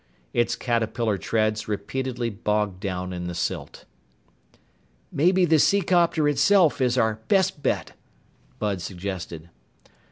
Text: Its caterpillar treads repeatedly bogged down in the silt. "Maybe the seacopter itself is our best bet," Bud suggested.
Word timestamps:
Its 0.33 0.55
caterpillar 0.55 1.15
treads 1.19 1.67
repeatedly 1.67 2.31
bogged 2.31 2.79
down 2.79 3.13
in 3.13 3.27
the 3.27 3.35
silt. 3.35 3.85
"Maybe 5.11 5.45
the 5.45 5.59
seacopter 5.59 6.27
itself 6.27 6.81
is 6.81 6.97
our 6.97 7.21
best 7.27 7.61
bet," 7.61 7.91
Bud 8.57 8.81
suggested. 8.81 9.51